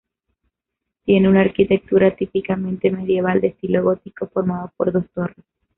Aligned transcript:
Tiene 1.05 1.29
una 1.29 1.41
arquitectura 1.41 2.15
típicamente 2.15 2.89
medieval, 2.89 3.39
de 3.39 3.49
estilo 3.49 3.83
gótico, 3.83 4.27
formado 4.29 4.73
por 4.75 4.91
dos 4.91 5.05
torres. 5.13 5.45